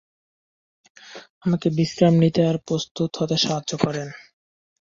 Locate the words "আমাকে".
1.45-1.67